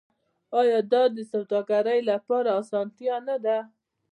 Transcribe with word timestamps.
آیا 0.59 0.79
دا 0.91 1.03
د 1.15 1.17
سوداګرۍ 1.31 1.99
لپاره 2.09 2.49
اسانتیا 2.61 3.15
نه 3.27 3.37
ده؟ 3.45 3.57